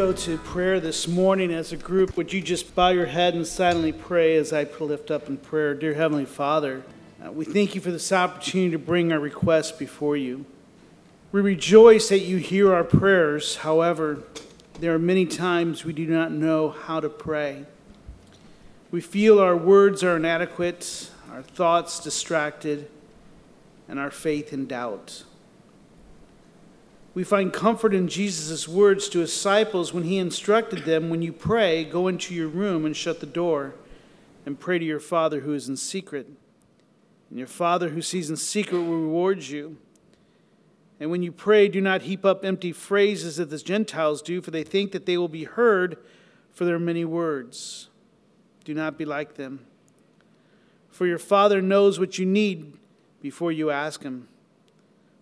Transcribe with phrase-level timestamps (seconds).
[0.00, 2.16] Go to prayer this morning as a group.
[2.16, 5.74] Would you just bow your head and silently pray as I lift up in prayer?
[5.74, 6.82] Dear Heavenly Father,
[7.22, 10.46] uh, we thank you for this opportunity to bring our requests before you.
[11.32, 13.56] We rejoice that you hear our prayers.
[13.56, 14.22] However,
[14.80, 17.66] there are many times we do not know how to pray.
[18.90, 22.88] We feel our words are inadequate, our thoughts distracted,
[23.86, 25.24] and our faith in doubt.
[27.12, 31.32] We find comfort in Jesus' words to his disciples when he instructed them when you
[31.32, 33.74] pray, go into your room and shut the door
[34.46, 36.26] and pray to your Father who is in secret.
[37.28, 39.76] And your Father who sees in secret will reward you.
[41.00, 44.50] And when you pray, do not heap up empty phrases as the Gentiles do, for
[44.50, 45.96] they think that they will be heard
[46.52, 47.88] for their many words.
[48.64, 49.66] Do not be like them.
[50.90, 52.74] For your Father knows what you need
[53.22, 54.28] before you ask Him.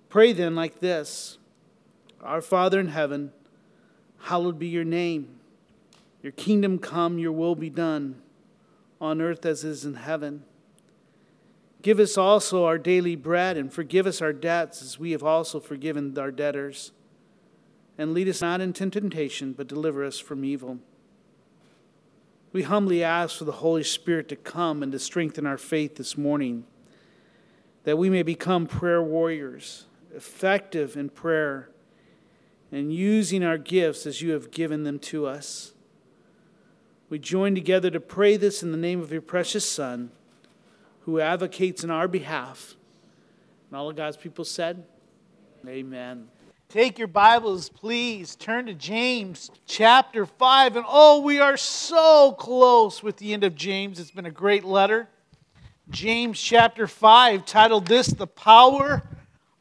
[0.08, 1.38] Pray then like this.
[2.22, 3.32] Our Father in heaven,
[4.22, 5.38] hallowed be your name.
[6.22, 8.20] Your kingdom come, your will be done,
[9.00, 10.42] on earth as is in heaven.
[11.80, 15.60] Give us also our daily bread, and forgive us our debts as we have also
[15.60, 16.90] forgiven our debtors.
[17.96, 20.78] And lead us not into temptation, but deliver us from evil.
[22.52, 26.18] We humbly ask for the Holy Spirit to come and to strengthen our faith this
[26.18, 26.64] morning,
[27.84, 31.70] that we may become prayer warriors, effective in prayer
[32.70, 35.72] and using our gifts as you have given them to us.
[37.08, 40.10] We join together to pray this in the name of your precious Son,
[41.00, 42.76] who advocates in our behalf.
[43.70, 44.84] And all of God's people said,
[45.66, 46.28] Amen.
[46.68, 48.36] Take your Bibles, please.
[48.36, 50.76] Turn to James chapter 5.
[50.76, 53.98] And oh, we are so close with the end of James.
[53.98, 55.08] It's been a great letter.
[55.88, 59.02] James chapter 5, titled this The Power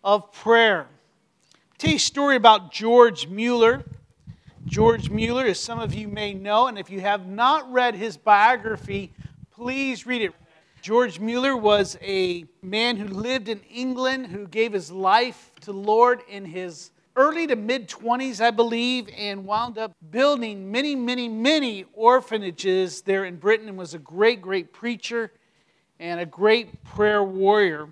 [0.03, 0.87] of Prayer
[1.77, 3.83] tell you a story about George Mueller.
[4.65, 8.17] George Mueller, as some of you may know, and if you have not read his
[8.17, 9.13] biography,
[9.51, 10.33] please read it.
[10.81, 15.77] George Mueller was a man who lived in England, who gave his life to the
[15.77, 21.29] Lord in his early to mid 20s, I believe, and wound up building many, many,
[21.29, 25.31] many orphanages there in Britain and was a great, great preacher
[25.99, 27.89] and a great prayer warrior.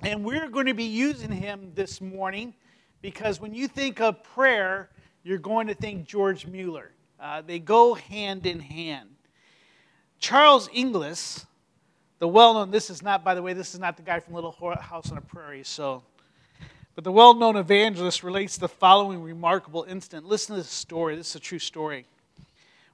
[0.00, 2.54] And we're going to be using him this morning
[3.02, 4.88] because when you think of prayer,
[5.24, 6.92] you're going to think George Mueller.
[7.20, 9.10] Uh, they go hand in hand.
[10.18, 11.44] Charles Inglis,
[12.20, 14.34] the well known, this is not, by the way, this is not the guy from
[14.34, 16.02] Little House on the Prairie, so.
[16.94, 20.26] But the well known evangelist relates the following remarkable incident.
[20.26, 21.16] Listen to this story.
[21.16, 22.06] This is a true story.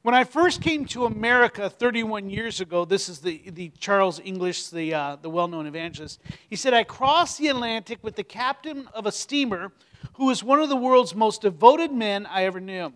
[0.08, 4.70] When I first came to America 31 years ago, this is the, the Charles Inglis,
[4.70, 6.18] the, uh, the well known evangelist.
[6.48, 9.70] He said, I crossed the Atlantic with the captain of a steamer
[10.14, 12.90] who was one of the world's most devoted men I ever knew.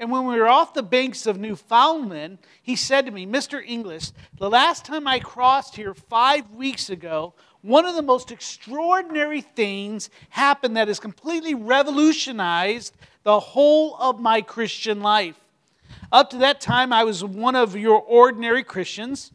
[0.00, 3.62] And when we were off the banks of Newfoundland, he said to me, Mr.
[3.64, 9.40] Inglis, the last time I crossed here five weeks ago, one of the most extraordinary
[9.40, 15.45] things happened that has completely revolutionized the whole of my Christian life.
[16.12, 19.32] Up to that time, I was one of your ordinary Christians,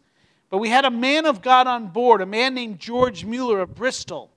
[0.50, 3.76] but we had a man of God on board, a man named George Mueller of
[3.76, 4.32] Bristol.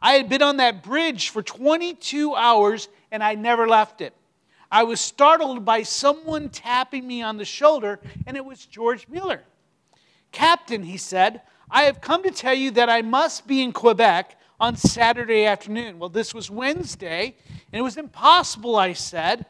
[0.00, 4.14] I had been on that bridge for 22 hours and I never left it.
[4.70, 9.42] I was startled by someone tapping me on the shoulder, and it was George Mueller.
[10.32, 14.36] Captain, he said, I have come to tell you that I must be in Quebec
[14.58, 16.00] on Saturday afternoon.
[16.00, 17.36] Well, this was Wednesday,
[17.72, 19.46] and it was impossible, I said.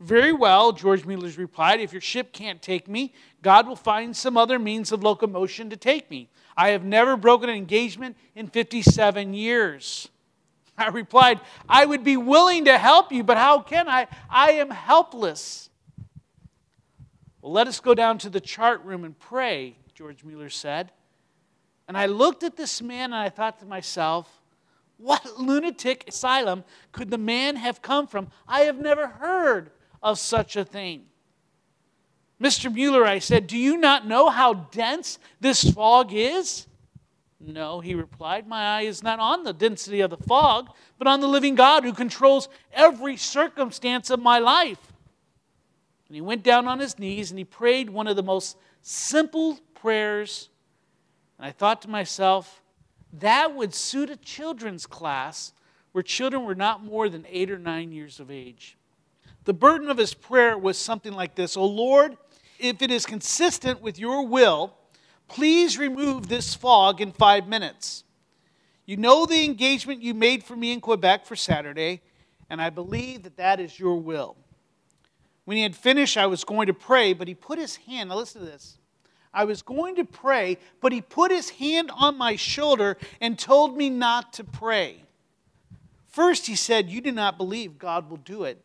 [0.00, 1.78] Very well, George Mueller replied.
[1.78, 3.12] If your ship can't take me,
[3.42, 6.30] God will find some other means of locomotion to take me.
[6.56, 10.08] I have never broken an engagement in 57 years.
[10.78, 14.08] I replied, I would be willing to help you, but how can I?
[14.30, 15.68] I am helpless.
[17.42, 20.92] Well, let us go down to the chart room and pray, George Mueller said.
[21.88, 24.40] And I looked at this man and I thought to myself,
[24.96, 28.28] what lunatic asylum could the man have come from?
[28.48, 31.04] I have never heard of such a thing.
[32.40, 32.72] Mr.
[32.72, 36.66] Mueller, I said, do you not know how dense this fog is?
[37.38, 41.20] No, he replied, my eye is not on the density of the fog, but on
[41.20, 44.92] the living God who controls every circumstance of my life.
[46.08, 49.58] And he went down on his knees and he prayed one of the most simple
[49.74, 50.48] prayers.
[51.38, 52.62] And I thought to myself,
[53.12, 55.52] that would suit a children's class
[55.92, 58.76] where children were not more than eight or nine years of age.
[59.44, 62.16] The burden of his prayer was something like this O Lord,
[62.58, 64.74] if it is consistent with your will,
[65.28, 68.04] please remove this fog in five minutes.
[68.84, 72.02] You know the engagement you made for me in Quebec for Saturday,
[72.48, 74.36] and I believe that that is your will.
[75.44, 78.16] When he had finished, I was going to pray, but he put his hand, now
[78.16, 78.78] listen to this.
[79.32, 83.76] I was going to pray, but he put his hand on my shoulder and told
[83.76, 85.04] me not to pray.
[86.08, 88.60] First, he said, You do not believe God will do it.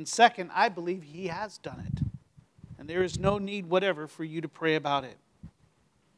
[0.00, 2.02] And second, I believe he has done it.
[2.78, 5.18] And there is no need whatever for you to pray about it.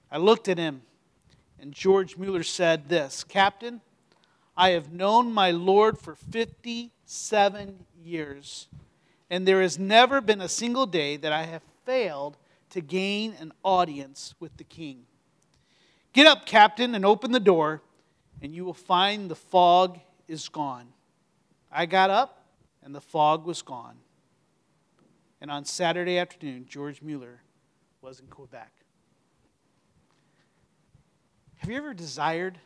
[0.08, 0.82] I looked at him,
[1.58, 3.80] and George Mueller said this Captain,
[4.56, 8.68] I have known my Lord for 57 years,
[9.28, 12.36] and there has never been a single day that I have failed
[12.70, 15.06] to gain an audience with the king.
[16.12, 17.82] Get up, Captain, and open the door,
[18.40, 20.86] and you will find the fog is gone.
[21.72, 22.41] I got up,
[22.82, 23.96] and the fog was gone.
[25.40, 27.42] And on Saturday afternoon, George Mueller
[28.00, 28.72] was in Quebec.
[31.56, 32.58] Have you ever desired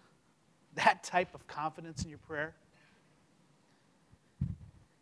[0.74, 2.54] that type of confidence in your prayer?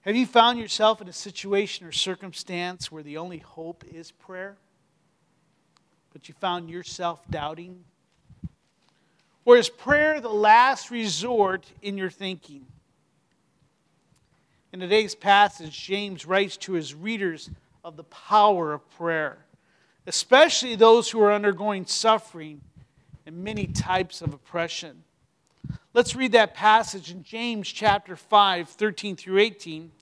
[0.01, 4.57] Have you found yourself in a situation or circumstance where the only hope is prayer?
[6.13, 7.85] But you found yourself doubting?
[9.45, 12.67] Or is prayer the last resort in your thinking?
[14.75, 17.49] In today's passage, James writes to his readers
[17.85, 19.39] of the power of prayer,
[20.05, 22.61] especially those who are undergoing suffering
[23.25, 25.05] and many types of oppression.
[25.93, 29.93] Let's read that passage in James chapter 5, 13 through 18.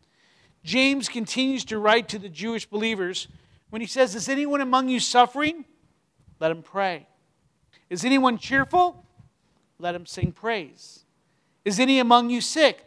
[0.65, 3.29] James continues to write to the Jewish believers
[3.69, 5.67] when he says, Is anyone among you suffering?
[6.41, 7.07] Let him pray.
[7.91, 9.05] Is anyone cheerful?
[9.79, 11.05] Let him sing praise.
[11.63, 12.87] Is any among you sick?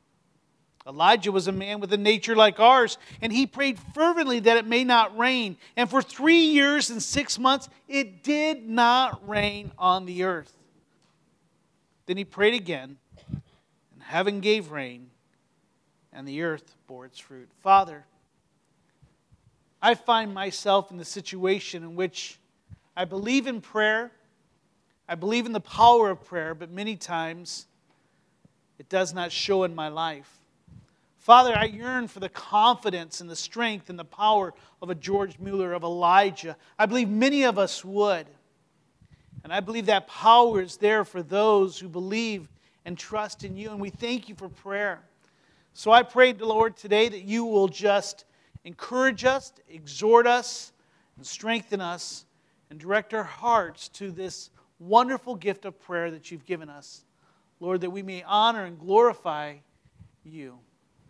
[0.87, 4.65] Elijah was a man with a nature like ours, and he prayed fervently that it
[4.65, 5.57] may not rain.
[5.77, 10.51] And for three years and six months, it did not rain on the earth.
[12.07, 12.97] Then he prayed again,
[13.31, 15.11] and heaven gave rain,
[16.11, 17.49] and the earth bore its fruit.
[17.61, 18.05] Father,
[19.81, 22.39] I find myself in the situation in which
[22.97, 24.11] I believe in prayer,
[25.07, 27.67] I believe in the power of prayer, but many times
[28.79, 30.40] it does not show in my life.
[31.21, 35.37] Father, I yearn for the confidence and the strength and the power of a George
[35.37, 36.57] Mueller, of Elijah.
[36.79, 38.25] I believe many of us would.
[39.43, 42.49] And I believe that power is there for those who believe
[42.85, 43.69] and trust in you.
[43.69, 45.03] And we thank you for prayer.
[45.73, 48.25] So I pray, to Lord, today that you will just
[48.63, 50.73] encourage us, exhort us,
[51.17, 52.25] and strengthen us,
[52.71, 57.05] and direct our hearts to this wonderful gift of prayer that you've given us.
[57.59, 59.57] Lord, that we may honor and glorify
[60.23, 60.57] you.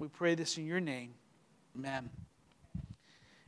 [0.02, 1.14] We pray this in your name.
[1.78, 2.10] Amen.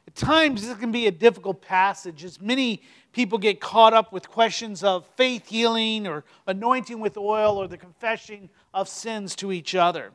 [0.05, 4.29] At times, this can be a difficult passage as many people get caught up with
[4.29, 9.73] questions of faith healing or anointing with oil or the confession of sins to each
[9.73, 10.11] other.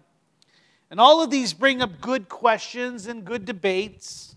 [0.93, 4.37] And all of these bring up good questions and good debates.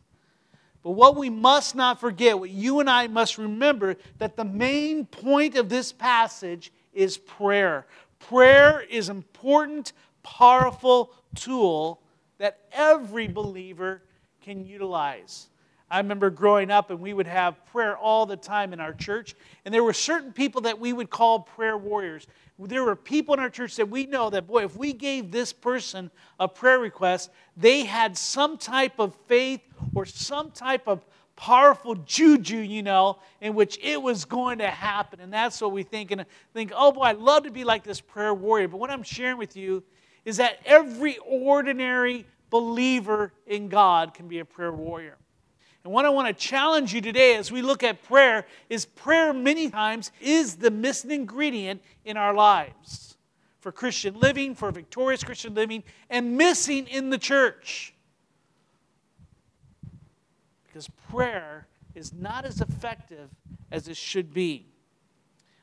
[0.82, 5.06] But what we must not forget, what you and I must remember, that the main
[5.06, 7.86] point of this passage is prayer.
[8.18, 9.94] Prayer is important,
[10.24, 12.02] powerful tool
[12.38, 14.02] that every believer
[14.42, 15.48] can utilize.
[15.92, 19.36] I remember growing up and we would have prayer all the time in our church.
[19.66, 22.28] And there were certain people that we would call prayer warriors.
[22.58, 25.52] There were people in our church that we know that, boy, if we gave this
[25.52, 26.10] person
[26.40, 29.62] a prayer request, they had some type of faith
[29.94, 35.20] or some type of powerful juju, you know, in which it was going to happen.
[35.20, 36.12] And that's what we think.
[36.12, 38.70] And think, oh boy, I'd love to be like this prayer warrior.
[38.70, 39.84] But what I'm sharing with you
[40.26, 45.18] is that every ordinary believer in God can be a prayer warrior.
[45.84, 49.34] And what I want to challenge you today as we look at prayer is prayer
[49.34, 53.18] many times is the missing ingredient in our lives
[53.62, 57.94] for Christian living, for victorious Christian living, and missing in the church.
[60.68, 63.30] Because prayer is not as effective
[63.72, 64.71] as it should be.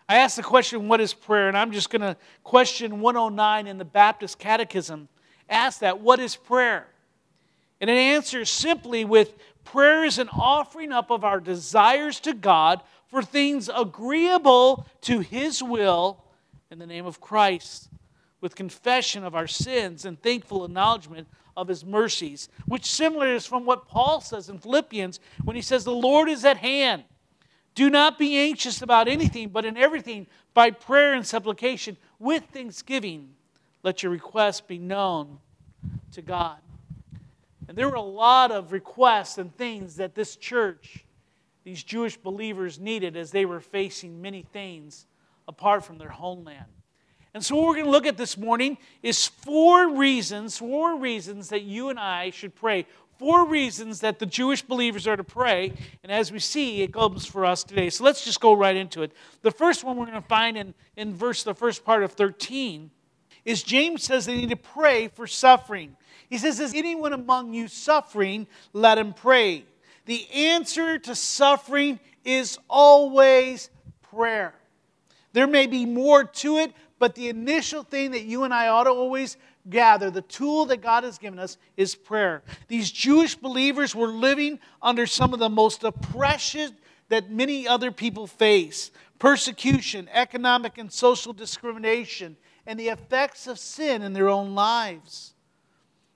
[0.09, 1.49] I asked the question, What is prayer?
[1.49, 5.09] And I'm just going to question 109 in the Baptist Catechism.
[5.49, 6.87] Ask that, What is prayer?
[7.81, 9.35] And it answers simply with
[9.65, 15.63] prayer is an offering up of our desires to God for things agreeable to His
[15.63, 16.25] will
[16.71, 17.89] in the name of Christ,
[18.41, 23.65] with confession of our sins and thankful acknowledgement of His mercies, which similar is from
[23.65, 27.05] what Paul says in Philippians when he says, The Lord is at hand.
[27.79, 33.29] Do not be anxious about anything, but in everything, by prayer and supplication, with thanksgiving,
[33.85, 35.39] let your requests be known
[36.11, 36.59] to God.
[37.69, 41.05] And there were a lot of requests and things that this church,
[41.63, 45.07] these Jewish believers, needed as they were facing many things
[45.47, 46.67] apart from their homeland.
[47.33, 51.51] And so, what we're going to look at this morning is four reasons, four reasons
[51.51, 52.87] that you and I should pray
[53.19, 55.73] four reasons that the Jewish believers are to pray.
[56.03, 57.91] And as we see, it comes for us today.
[57.91, 59.13] So let's just go right into it.
[59.43, 62.91] The first one we're going to find in, in verse, the first part of 13
[63.45, 65.97] is James says they need to pray for suffering.
[66.29, 68.47] He says, Is anyone among you suffering?
[68.73, 69.65] Let him pray.
[70.05, 73.71] The answer to suffering is always
[74.03, 74.55] prayer.
[75.33, 78.85] There may be more to it, but the initial thing that you and I ought
[78.85, 79.37] to always
[79.71, 82.43] gather, the tool that God has given us is prayer.
[82.69, 86.77] These Jewish believers were living under some of the most oppression
[87.09, 94.03] that many other people face persecution, economic and social discrimination, and the effects of sin
[94.03, 95.35] in their own lives.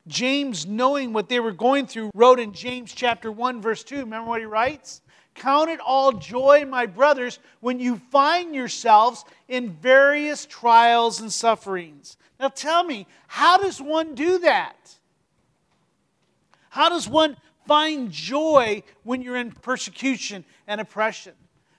[0.06, 4.00] James, knowing what they were going through, wrote in James chapter 1, verse 2.
[4.00, 5.00] Remember what he writes?
[5.34, 12.16] Count it all joy, my brothers, when you find yourselves in various trials and sufferings.
[12.38, 14.96] Now tell me, how does one do that?
[16.70, 17.36] How does one
[17.66, 21.34] find joy when you're in persecution and oppression?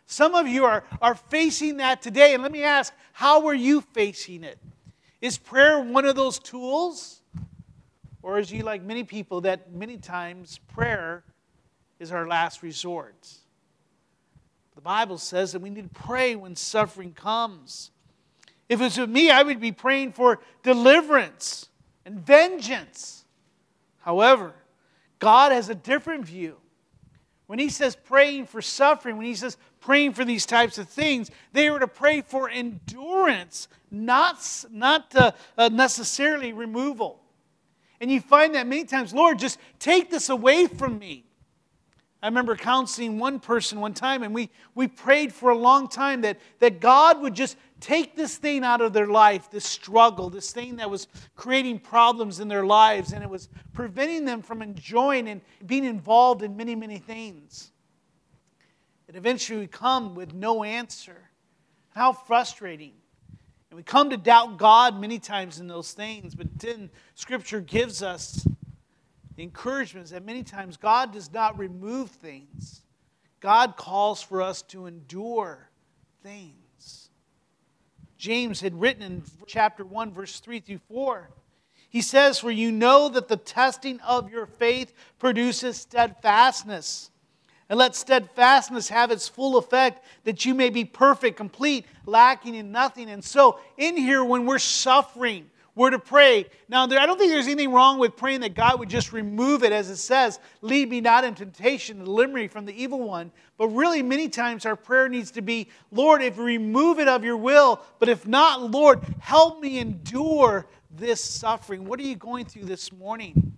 [0.05, 3.81] Some of you are, are facing that today, and let me ask, how are you
[3.81, 4.59] facing it?
[5.21, 7.21] Is prayer one of those tools?
[8.21, 11.23] Or is you like many people that many times prayer
[11.99, 13.33] is our last resort?
[14.75, 17.91] The Bible says that we need to pray when suffering comes.
[18.69, 21.69] If it was with me, I would be praying for deliverance
[22.05, 23.25] and vengeance.
[23.99, 24.53] However,
[25.19, 26.57] God has a different view.
[27.45, 31.29] When He says praying for suffering, when He says praying for these types of things,
[31.51, 37.21] they were to pray for endurance, not, not uh, uh, necessarily removal.
[38.01, 41.25] And you find that many times, Lord, just take this away from me.
[42.23, 46.21] I remember counseling one person one time, and we, we prayed for a long time
[46.21, 50.53] that, that God would just take this thing out of their life, this struggle, this
[50.53, 55.27] thing that was creating problems in their lives, and it was preventing them from enjoying
[55.27, 57.73] and being involved in many, many things.
[59.09, 61.29] And eventually we come with no answer.
[61.89, 62.93] How frustrating.
[63.69, 68.01] And we come to doubt God many times in those things, but then Scripture gives
[68.01, 68.47] us
[69.35, 72.81] the encouragement is that many times God does not remove things,
[73.39, 75.69] God calls for us to endure
[76.21, 77.09] things.
[78.17, 81.29] James had written in chapter 1, verse 3 through 4.
[81.89, 87.11] He says, For you know that the testing of your faith produces steadfastness.
[87.69, 92.71] And let steadfastness have its full effect, that you may be perfect, complete, lacking in
[92.71, 93.09] nothing.
[93.09, 96.45] And so, in here, when we're suffering, we're to pray.
[96.69, 99.63] Now, there, I don't think there's anything wrong with praying that God would just remove
[99.63, 103.31] it, as it says, lead me not in temptation, deliver me from the evil one.
[103.57, 107.23] But really, many times our prayer needs to be, Lord, if you remove it of
[107.23, 111.85] your will, but if not, Lord, help me endure this suffering.
[111.85, 113.53] What are you going through this morning?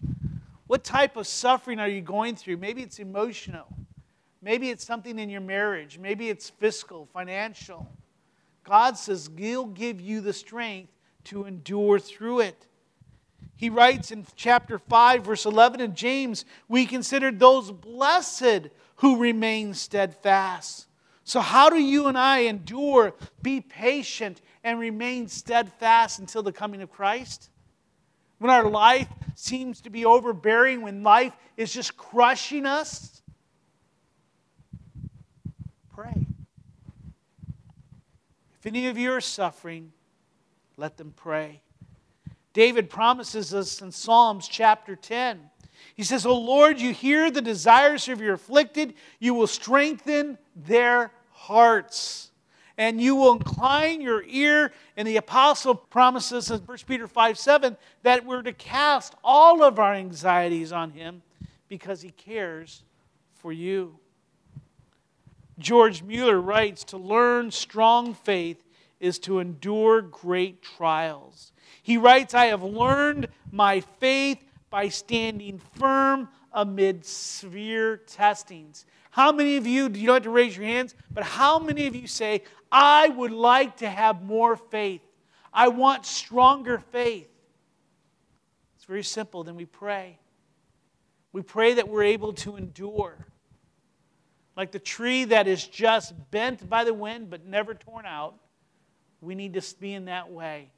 [0.67, 2.57] What type of suffering are you going through?
[2.57, 3.67] Maybe it's emotional.
[4.41, 5.99] Maybe it's something in your marriage.
[5.99, 7.91] Maybe it's fiscal, financial.
[8.63, 10.94] God says He'll give you the strength
[11.25, 12.65] to endure through it.
[13.57, 19.73] He writes in chapter 5, verse 11 in James, we considered those blessed who remain
[19.73, 20.87] steadfast.
[21.23, 26.81] So, how do you and I endure, be patient, and remain steadfast until the coming
[26.81, 27.49] of Christ?
[28.37, 33.21] When our life seems to be overbearing, when life is just crushing us,
[35.93, 36.27] pray.
[38.59, 39.93] If any of you are suffering,
[40.77, 41.61] let them pray.
[42.53, 45.39] David promises us in Psalms chapter 10.
[45.95, 51.11] He says, O Lord, you hear the desires of your afflicted, you will strengthen their
[51.31, 52.31] hearts.
[52.77, 54.73] And you will incline your ear.
[54.97, 59.79] And the apostle promises in 1 Peter 5 7 that we're to cast all of
[59.79, 61.21] our anxieties on him
[61.69, 62.83] because he cares
[63.35, 63.97] for you.
[65.57, 68.61] George Mueller writes To learn strong faith
[69.05, 71.53] is to endure great trials.
[71.83, 78.85] He writes, I have learned my faith by standing firm amid severe testings.
[79.11, 81.95] How many of you, you don't have to raise your hands, but how many of
[81.95, 85.01] you say, I would like to have more faith?
[85.53, 87.29] I want stronger faith.
[88.75, 89.43] It's very simple.
[89.43, 90.17] Then we pray.
[91.31, 93.27] We pray that we're able to endure.
[94.57, 98.35] Like the tree that is just bent by the wind but never torn out,
[99.25, 100.69] we need to be in that way.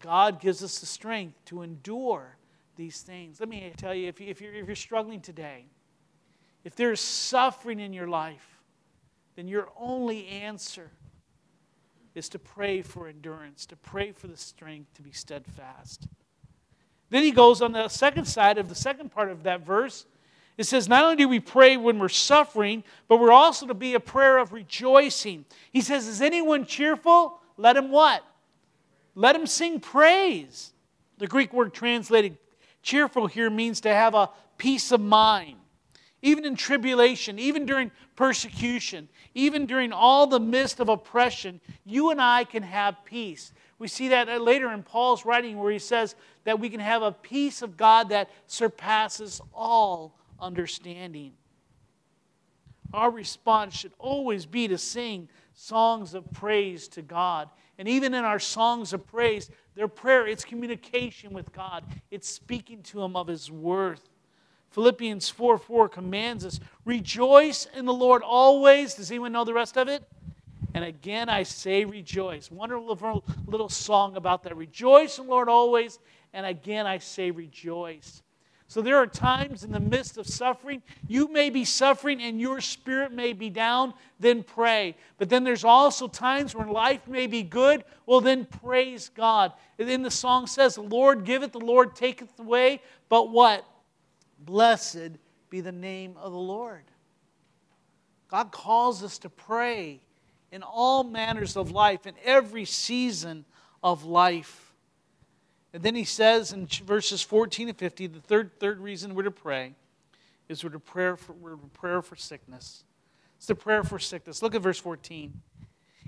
[0.00, 2.36] God gives us the strength to endure
[2.76, 3.40] these things.
[3.40, 5.66] Let me tell you if, you, if, you're, if you're struggling today,
[6.64, 8.60] if there's suffering in your life,
[9.36, 10.90] then your only answer
[12.14, 16.08] is to pray for endurance, to pray for the strength to be steadfast.
[17.10, 20.06] Then he goes on the second side of the second part of that verse.
[20.58, 23.94] It says, not only do we pray when we're suffering, but we're also to be
[23.94, 25.44] a prayer of rejoicing.
[25.70, 27.40] He says, Is anyone cheerful?
[27.56, 28.24] Let him what?
[29.14, 30.72] Let him sing praise.
[31.18, 32.36] The Greek word translated
[32.82, 35.56] cheerful here means to have a peace of mind.
[36.22, 42.20] Even in tribulation, even during persecution, even during all the mist of oppression, you and
[42.20, 43.52] I can have peace.
[43.78, 47.12] We see that later in Paul's writing where he says that we can have a
[47.12, 51.32] peace of God that surpasses all understanding.
[52.92, 57.48] Our response should always be to sing songs of praise to God.
[57.78, 62.82] And even in our songs of praise, their prayer, it's communication with God, it's speaking
[62.84, 64.08] to Him of His worth.
[64.70, 68.94] Philippians 4 4 commands us, rejoice in the Lord always.
[68.94, 70.04] Does anyone know the rest of it?
[70.74, 72.50] And again, I say rejoice.
[72.50, 74.56] Wonderful little song about that.
[74.56, 75.98] Rejoice in the Lord always.
[76.34, 78.22] And again, I say rejoice.
[78.68, 82.60] So there are times in the midst of suffering, you may be suffering and your
[82.60, 84.96] spirit may be down, then pray.
[85.18, 89.52] But then there's also times when life may be good, well, then praise God.
[89.78, 93.64] And then the song says, The Lord giveth, the Lord taketh away, but what?
[94.40, 95.12] Blessed
[95.48, 96.82] be the name of the Lord.
[98.28, 100.00] God calls us to pray
[100.50, 103.44] in all manners of life, in every season
[103.82, 104.65] of life.
[105.76, 109.30] And then he says in verses 14 and 50, the third, third reason we're to
[109.30, 109.74] pray
[110.48, 112.84] is we're to pray for, we're to prayer for sickness.
[113.36, 114.40] It's the prayer for sickness.
[114.40, 115.38] Look at verse 14.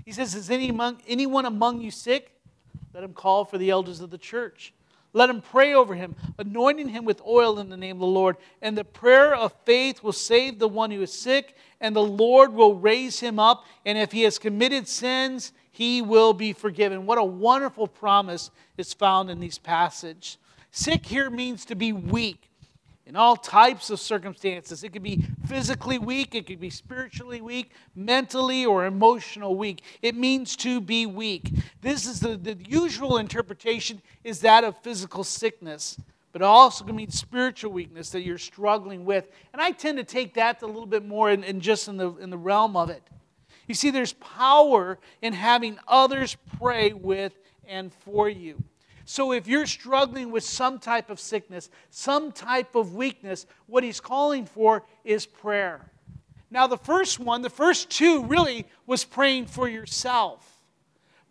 [0.03, 2.31] He says, Is any among, anyone among you sick?
[2.95, 4.73] Let him call for the elders of the church
[5.13, 8.37] let him pray over him, anointing him with oil in the name of the Lord.
[8.61, 12.53] And the prayer of faith will save the one who is sick, and the Lord
[12.53, 13.65] will raise him up.
[13.85, 17.05] And if he has committed sins, he will be forgiven.
[17.05, 20.37] What a wonderful promise is found in these passages.
[20.71, 22.48] Sick here means to be weak
[23.09, 24.83] in all types of circumstances.
[24.83, 29.81] It could be physically weak, it could be spiritually weak, mentally or emotional weak.
[30.03, 31.51] It means to be weak.
[31.81, 35.97] This is the, the usual interpretation is that of physical sickness,
[36.31, 39.27] but it also can mean spiritual weakness that you're struggling with.
[39.53, 42.11] And I tend to take that a little bit more in, in just in the,
[42.17, 43.01] in the realm of it.
[43.67, 47.33] You see, there's power in having others pray with
[47.67, 48.63] and for you.
[49.09, 53.99] So if you're struggling with some type of sickness, some type of weakness, what he's
[53.99, 55.89] calling for is prayer.
[56.51, 60.61] Now, the first one, the first two really was praying for yourself.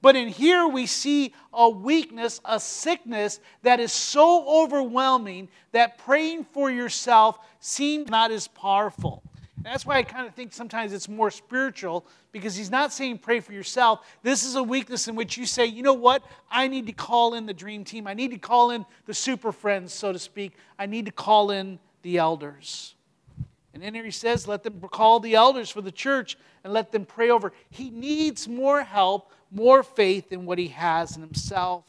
[0.02, 6.46] But in here, we see a weakness, a sickness that is so overwhelming that praying
[6.46, 9.22] for yourself seems not as powerful.
[9.62, 13.40] That's why I kind of think sometimes it's more spiritual because he's not saying pray
[13.40, 14.06] for yourself.
[14.22, 16.22] This is a weakness in which you say, you know what?
[16.50, 18.06] I need to call in the dream team.
[18.06, 20.52] I need to call in the super friends, so to speak.
[20.78, 22.94] I need to call in the elders.
[23.74, 26.90] And then here he says, let them call the elders for the church and let
[26.90, 27.52] them pray over.
[27.70, 31.84] He needs more help, more faith in what he has in himself.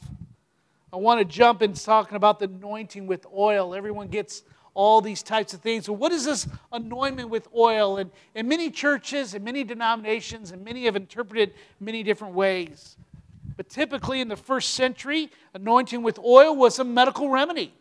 [0.92, 3.74] I want to jump in talking about the anointing with oil.
[3.74, 4.42] Everyone gets
[4.74, 5.86] all these types of things.
[5.86, 7.98] So, what is this anointment with oil?
[7.98, 12.96] And in many churches and many denominations, and many have interpreted many different ways.
[13.56, 17.74] But typically in the first century, anointing with oil was a medical remedy.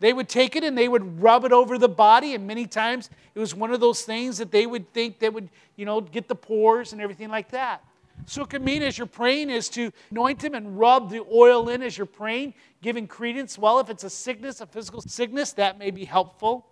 [0.00, 3.10] They would take it and they would rub it over the body, and many times
[3.34, 6.28] it was one of those things that they would think that would, you know, get
[6.28, 7.82] the pores and everything like that.
[8.26, 11.68] So it can mean as you're praying is to anoint him and rub the oil
[11.68, 13.58] in as you're praying, giving credence.
[13.58, 16.66] Well, if it's a sickness, a physical sickness, that may be helpful.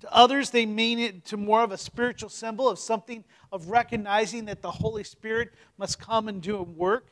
[0.00, 4.44] To others, they mean it to more of a spiritual symbol of something of recognizing
[4.46, 7.08] that the Holy Spirit must come and do a work.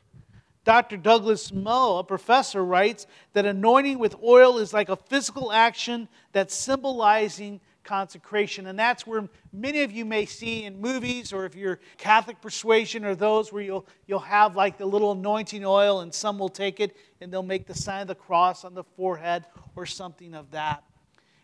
[0.65, 0.97] Dr.
[0.97, 6.55] Douglas Moo, a professor, writes that anointing with oil is like a physical action that's
[6.55, 8.67] symbolizing consecration.
[8.67, 13.05] And that's where many of you may see in movies, or if you're Catholic persuasion,
[13.05, 16.81] or those where you'll, you'll have like the little anointing oil, and some will take
[16.81, 20.51] it and they'll make the sign of the cross on the forehead or something of
[20.51, 20.85] that.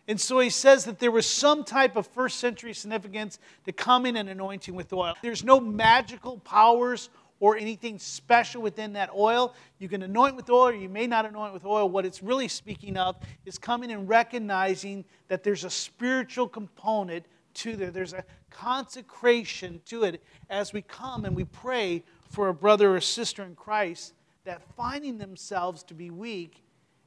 [0.09, 4.17] And so he says that there was some type of first century significance to coming
[4.17, 5.15] and anointing with oil.
[5.23, 7.09] There's no magical powers
[7.43, 9.53] or anything special within that oil.
[9.81, 11.89] You can anoint with oil or you may not anoint with oil.
[11.89, 17.75] What it's really speaking of is coming and recognizing that there's a spiritual component to
[17.75, 17.91] there.
[17.91, 23.01] There's a consecration to it as we come and we pray for a brother or
[23.01, 26.63] sister in Christ that finding themselves to be weak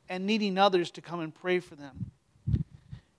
[0.09, 2.11] and needing others to come and pray for them.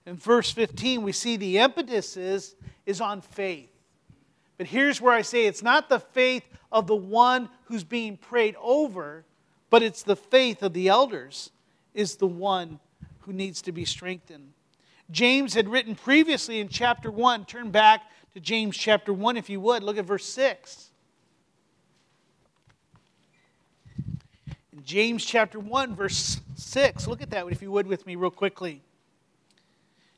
[0.05, 3.76] In verse 15, we see the impetus is, is on faith.
[4.57, 8.55] But here's where I say it's not the faith of the one who's being prayed
[8.61, 9.23] over,
[9.69, 11.51] but it's the faith of the elders
[11.93, 12.79] is the one
[13.21, 14.53] who needs to be strengthened.
[15.11, 19.59] James had written previously in chapter 1, turn back to James chapter 1 if you
[19.61, 20.91] would, look at verse 6.
[24.73, 28.31] In James chapter 1, verse 6, look at that if you would with me real
[28.31, 28.81] quickly.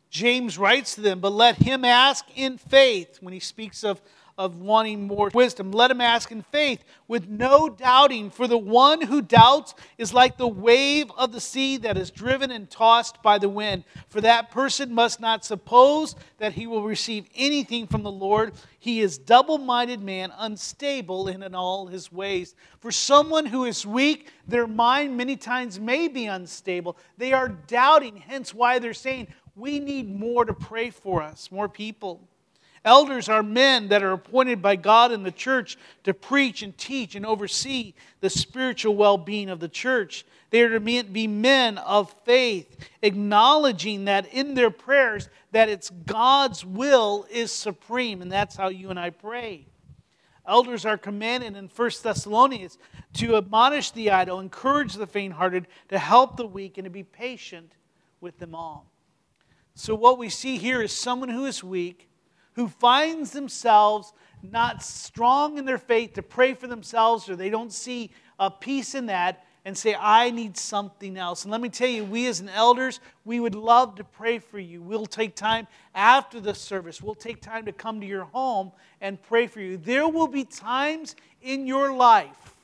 [0.10, 4.02] James writes to them, but let him ask in faith when he speaks of
[4.40, 5.70] of wanting more wisdom.
[5.70, 10.38] Let him ask in faith with no doubting, for the one who doubts is like
[10.38, 13.84] the wave of the sea that is driven and tossed by the wind.
[14.08, 18.54] For that person must not suppose that he will receive anything from the Lord.
[18.80, 22.56] He is double minded man, unstable in all his ways.
[22.80, 26.98] For someone who is weak, their mind many times may be unstable.
[27.18, 31.68] They are doubting, hence why they're saying, We need more to pray for us, more
[31.68, 32.29] people.
[32.86, 37.16] Elders are men that are appointed by God in the church to preach and teach
[37.16, 40.26] and oversee the spiritual well being of the church.
[40.50, 46.66] They are to be men of faith, acknowledging that in their prayers that it's God's
[46.66, 49.68] will is supreme, and that's how you and I pray.
[50.48, 52.80] Elders are commanded in 1 Thessalonians
[53.14, 57.04] to admonish the idle, encourage the faint hearted, to help the weak, and to be
[57.04, 57.74] patient
[58.20, 58.90] with them all.
[59.76, 62.09] So, what we see here is someone who is weak
[62.60, 64.12] who finds themselves
[64.44, 68.96] not strong in their faith to pray for themselves or they don't see a peace
[68.96, 71.46] in that and say, I need something else.
[71.46, 74.60] And let me tell you, we as an elders, we would love to pray for
[74.60, 74.82] you.
[74.82, 77.02] We'll take time after the service.
[77.02, 79.78] We'll take time to come to your home and pray for you.
[79.78, 82.56] There will be times in your life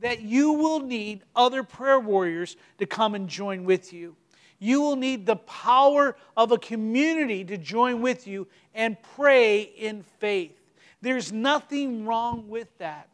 [0.00, 4.16] that you will need other prayer warriors to come and join with you
[4.64, 10.02] you will need the power of a community to join with you and pray in
[10.20, 10.58] faith.
[11.02, 13.10] There's nothing wrong with that.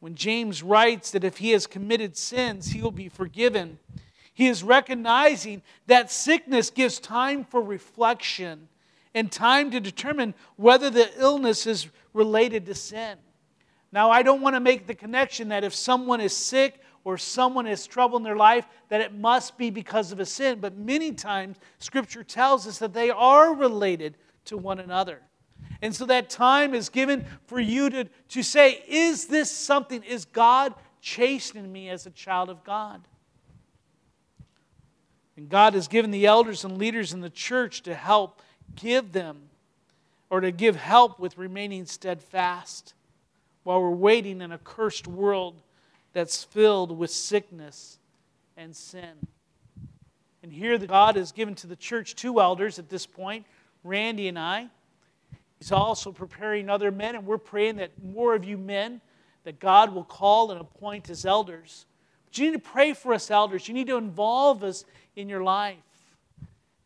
[0.00, 3.78] When James writes that if he has committed sins, he will be forgiven,
[4.32, 8.68] he is recognizing that sickness gives time for reflection
[9.14, 13.18] and time to determine whether the illness is related to sin.
[13.92, 17.66] Now, I don't want to make the connection that if someone is sick or someone
[17.66, 20.58] has trouble in their life, that it must be because of a sin.
[20.58, 25.20] But many times, Scripture tells us that they are related to one another.
[25.82, 30.02] And so that time is given for you to, to say, Is this something?
[30.02, 33.06] Is God chastening me as a child of God?
[35.36, 38.40] And God has given the elders and leaders in the church to help
[38.76, 39.50] give them
[40.30, 42.94] or to give help with remaining steadfast
[43.64, 45.60] while we're waiting in a cursed world
[46.14, 47.98] that's filled with sickness
[48.56, 49.26] and sin.
[50.42, 53.44] And here God has given to the church two elders at this point,
[53.82, 54.68] Randy and I.
[55.58, 59.00] He's also preparing other men, and we're praying that more of you men,
[59.44, 61.86] that God will call and appoint as elders.
[62.26, 63.68] But you need to pray for us, elders.
[63.68, 64.84] You need to involve us
[65.16, 65.76] in your life.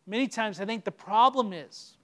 [0.06, 1.96] Many times I think the problem is,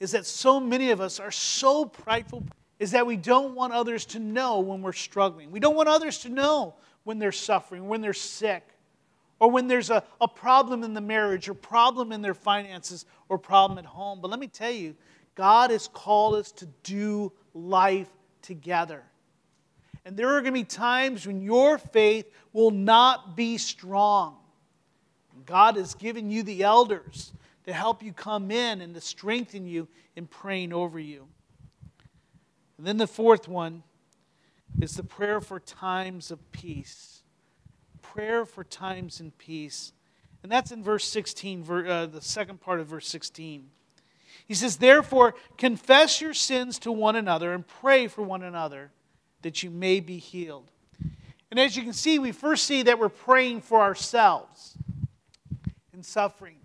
[0.00, 2.44] is that so many of us are so prideful
[2.78, 5.50] is that we don't want others to know when we're struggling.
[5.50, 8.66] We don't want others to know when they're suffering, when they're sick,
[9.38, 13.38] or when there's a, a problem in the marriage, or problem in their finances, or
[13.38, 14.20] problem at home.
[14.20, 14.94] But let me tell you,
[15.34, 18.08] God has called us to do life
[18.42, 19.02] together.
[20.04, 24.36] And there are going to be times when your faith will not be strong.
[25.44, 27.32] God has given you the elders
[27.64, 31.26] to help you come in and to strengthen you in praying over you.
[32.78, 33.82] And then the fourth one
[34.80, 37.22] is the prayer for times of peace.
[38.02, 39.92] Prayer for times in peace.
[40.42, 43.68] And that's in verse 16, uh, the second part of verse 16.
[44.46, 48.90] He says, Therefore, confess your sins to one another and pray for one another
[49.42, 50.70] that you may be healed.
[51.50, 54.76] And as you can see, we first see that we're praying for ourselves
[55.94, 56.58] in suffering.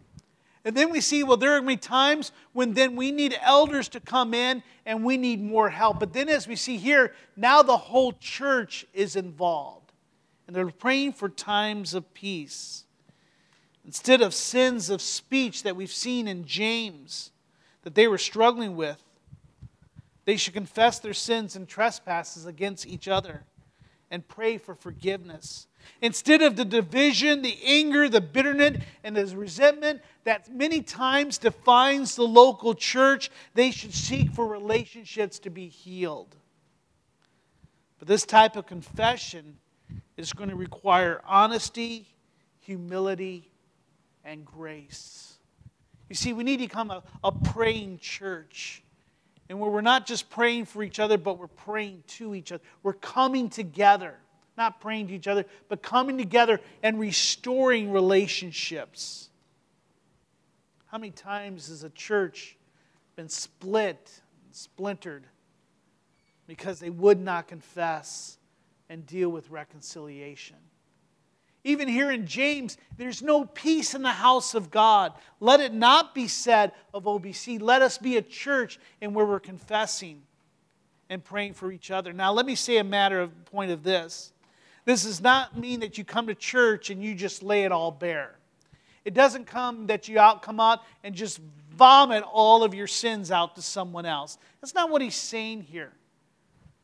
[0.64, 3.38] And then we see, well, there are going to be times when then we need
[3.42, 6.00] elders to come in and we need more help.
[6.00, 9.92] But then, as we see here, now the whole church is involved.
[10.46, 12.84] And they're praying for times of peace.
[13.86, 17.32] Instead of sins of speech that we've seen in James
[17.84, 19.02] that they were struggling with,
[20.26, 23.44] they should confess their sins and trespasses against each other
[24.12, 25.66] and pray for forgiveness.
[26.02, 32.16] Instead of the division, the anger, the bitterness, and the resentment that many times defines
[32.16, 36.36] the local church, they should seek for relationships to be healed.
[38.00, 39.58] But this type of confession
[40.18, 42.08] is going to require honesty,
[42.60, 43.52] humility,
[44.24, 45.38] and grace.
[46.10, 48.84] You see, we need to become a, a praying church.
[49.50, 52.64] And where we're not just praying for each other, but we're praying to each other.
[52.84, 54.16] We're coming together,
[54.58, 59.30] not praying to each other, but coming together and restoring relationships.
[60.88, 62.58] How many times has a church
[63.16, 65.26] been split, splintered,
[66.48, 68.38] because they would not confess
[68.90, 70.58] and deal with reconciliation?
[71.64, 75.14] Even here in James, there's no peace in the house of God.
[75.40, 77.62] Let it not be said of OBC.
[77.62, 80.24] Let us be a church in where we're confessing
[81.10, 82.14] and praying for each other.
[82.14, 84.34] Now, let me say a matter of point of this.
[84.86, 87.92] This does not mean that you come to church and you just lay it all
[87.92, 88.36] bare.
[89.06, 91.40] It doesn't come that you out come out and just
[91.72, 94.38] vomit all of your sins out to someone else.
[94.62, 95.92] That's not what he's saying here.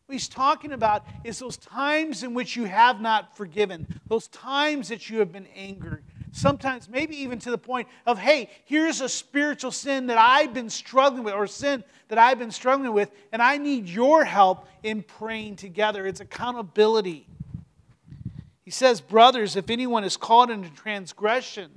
[0.08, 4.88] What he's talking about is those times in which you have not forgiven, those times
[4.90, 6.04] that you have been angered.
[6.32, 10.70] Sometimes, maybe even to the point of, hey, here's a spiritual sin that I've been
[10.70, 15.04] struggling with, or sin that I've been struggling with, and I need your help in
[15.04, 16.06] praying together.
[16.06, 17.28] It's accountability.
[18.68, 21.72] He says, Brothers, if anyone is caught in a transgression,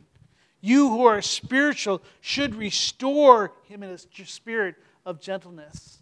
[0.61, 4.75] you who are spiritual should restore him in a spirit
[5.07, 6.01] of gentleness.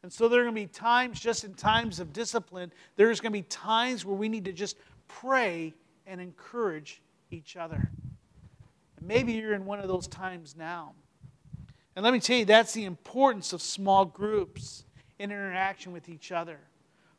[0.00, 3.32] And so there are going to be times, just in times of discipline, there's going
[3.32, 4.76] to be times where we need to just
[5.08, 5.74] pray
[6.06, 7.90] and encourage each other.
[8.98, 10.92] And maybe you're in one of those times now.
[11.96, 14.84] And let me tell you, that's the importance of small groups
[15.18, 16.60] in interaction with each other.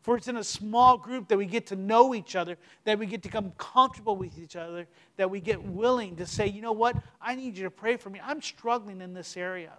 [0.03, 3.05] For it's in a small group that we get to know each other, that we
[3.05, 4.85] get to become comfortable with each other,
[5.15, 8.09] that we get willing to say, you know what, I need you to pray for
[8.09, 8.19] me.
[8.21, 9.71] I'm struggling in this area.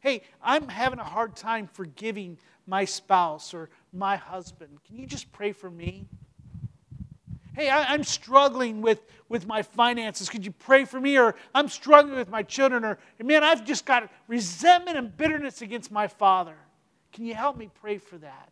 [0.00, 4.80] Hey, I'm having a hard time forgiving my spouse or my husband.
[4.84, 6.06] Can you just pray for me?
[7.54, 10.28] Hey, I, am struggling with, with my finances.
[10.28, 11.18] Could you pray for me?
[11.18, 12.84] Or I'm struggling with my children.
[12.84, 16.56] Or, man, I've just got resentment and bitterness against my father.
[17.12, 18.50] Can you help me pray for that?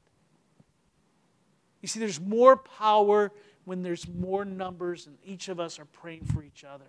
[1.85, 3.31] You see, there's more power
[3.67, 6.89] when there's more numbers and each of us are praying for each other.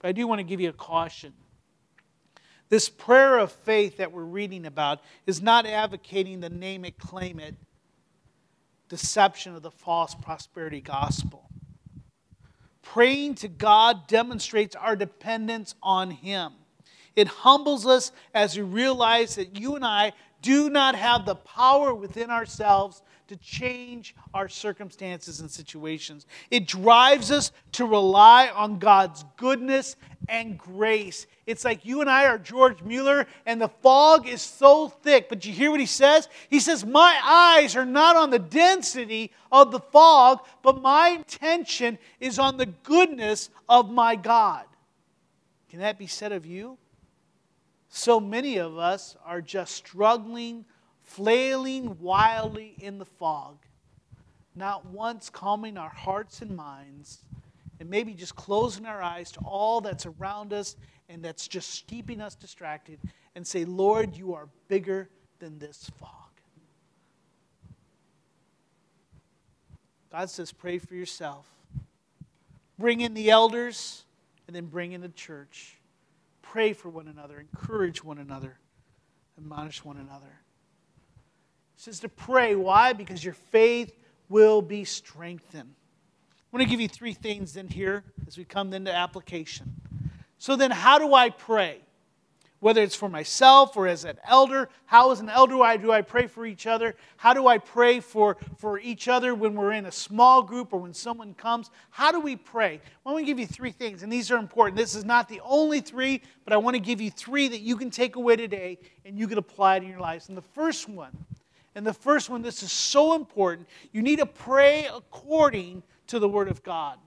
[0.00, 1.32] But I do want to give you a caution.
[2.68, 7.38] This prayer of faith that we're reading about is not advocating the name it, claim
[7.38, 7.54] it
[8.88, 11.48] deception of the false prosperity gospel.
[12.82, 16.54] Praying to God demonstrates our dependence on Him.
[17.14, 20.10] It humbles us as we realize that you and I
[20.42, 26.26] do not have the power within ourselves to change our circumstances and situations.
[26.50, 29.96] It drives us to rely on God's goodness
[30.28, 31.26] and grace.
[31.46, 35.28] It's like you and I are George Mueller, and the fog is so thick.
[35.28, 36.28] But you hear what he says?
[36.48, 41.98] He says, My eyes are not on the density of the fog, but my attention
[42.20, 44.64] is on the goodness of my God.
[45.70, 46.78] Can that be said of you?
[47.90, 50.64] So many of us are just struggling
[51.08, 53.56] flailing wildly in the fog,
[54.54, 57.22] not once calming our hearts and minds,
[57.80, 60.76] and maybe just closing our eyes to all that's around us
[61.08, 62.98] and that's just keeping us distracted,
[63.34, 66.10] and say, Lord, you are bigger than this fog.
[70.12, 71.46] God says, pray for yourself.
[72.78, 74.04] Bring in the elders,
[74.46, 75.78] and then bring in the church.
[76.42, 78.58] Pray for one another, encourage one another,
[79.38, 80.42] admonish one another
[81.78, 82.56] says to pray.
[82.56, 82.92] Why?
[82.92, 83.96] Because your faith
[84.28, 85.74] will be strengthened.
[86.32, 89.72] I want to give you three things in here as we come into application.
[90.38, 91.78] So then, how do I pray?
[92.58, 95.92] Whether it's for myself or as an elder, how as an elder do I, do
[95.92, 96.96] I pray for each other?
[97.16, 100.80] How do I pray for, for each other when we're in a small group or
[100.80, 101.70] when someone comes?
[101.90, 102.80] How do we pray?
[103.06, 104.76] I want to give you three things, and these are important.
[104.76, 107.76] This is not the only three, but I want to give you three that you
[107.76, 110.28] can take away today and you can apply it in your lives.
[110.28, 111.16] And the first one
[111.78, 113.68] and the first one, this is so important.
[113.92, 116.98] You need to pray according to the Word of God.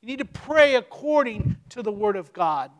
[0.00, 2.72] You need to pray according to the Word of God.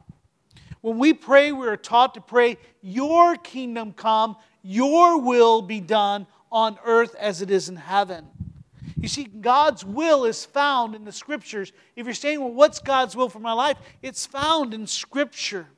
[0.81, 6.27] When we pray, we are taught to pray, Your kingdom come, Your will be done
[6.51, 8.27] on earth as it is in heaven.
[8.97, 11.71] You see, God's will is found in the Scriptures.
[11.95, 13.79] If you're saying, well, what's God's will for my life?
[14.03, 15.69] It's found in Scripture.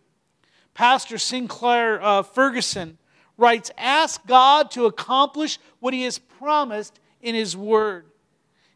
[0.73, 2.97] Pastor Sinclair uh, Ferguson
[3.39, 8.05] writes Ask God to accomplish what He has promised in His Word.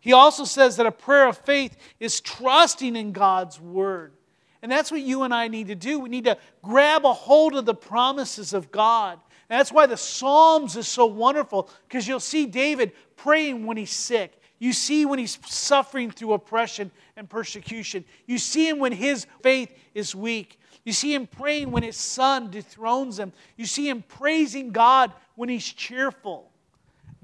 [0.00, 4.14] He also says that a prayer of faith is trusting in God's Word.
[4.62, 5.98] And that's what you and I need to do.
[5.98, 9.18] We need to grab a hold of the promises of God.
[9.50, 13.90] And that's why the Psalms is so wonderful, because you'll see David praying when he's
[13.90, 14.40] sick.
[14.58, 18.04] You see when he's suffering through oppression and persecution.
[18.26, 20.58] You see him when his faith is weak.
[20.84, 23.32] You see him praying when his son dethrones him.
[23.56, 26.50] You see him praising God when he's cheerful.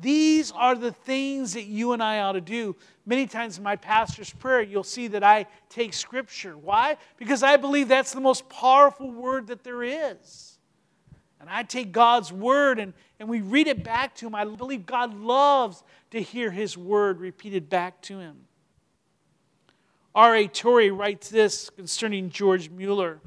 [0.00, 2.76] These are the things that you and I ought to do.
[3.04, 6.56] Many times in my pastor's prayer, you'll see that I take scripture.
[6.56, 6.96] Why?
[7.16, 10.58] Because I believe that's the most powerful word that there is.
[11.40, 14.34] And I take God's word and, and we read it back to him.
[14.36, 18.36] I believe God loves to hear his word repeated back to him.
[20.14, 20.48] R.A.
[20.48, 23.20] Torrey writes this concerning George Mueller.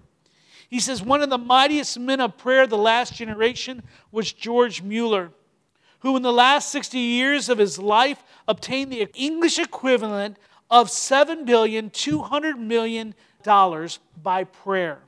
[0.72, 4.82] He says, One of the mightiest men of prayer of the last generation was George
[4.82, 5.32] Mueller
[6.02, 10.38] who in the last 60 years of his life obtained the English equivalent
[10.70, 13.16] of $7,200 million
[14.24, 15.00] by prayer.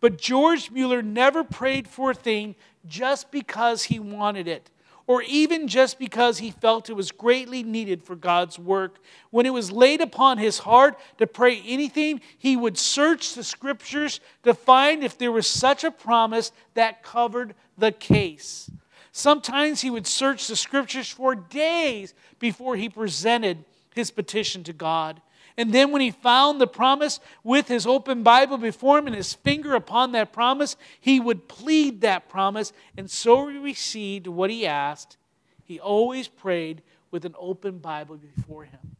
[0.00, 2.56] But George Mueller never prayed for a thing
[2.86, 4.70] just because he wanted it,
[5.06, 8.98] or even just because he felt it was greatly needed for God's work.
[9.30, 14.20] When it was laid upon his heart to pray anything, he would search the scriptures
[14.44, 18.70] to find if there was such a promise that covered the case.
[19.12, 25.20] Sometimes he would search the scriptures for days before he presented his petition to God.
[25.56, 29.34] And then, when he found the promise with his open Bible before him and his
[29.34, 34.66] finger upon that promise, he would plead that promise, and so he received what he
[34.66, 35.16] asked.
[35.64, 38.96] He always prayed with an open Bible before him.